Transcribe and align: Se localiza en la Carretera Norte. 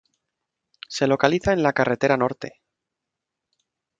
Se 0.89 1.05
localiza 1.05 1.53
en 1.53 1.61
la 1.61 1.73
Carretera 1.73 2.17
Norte. 2.17 2.61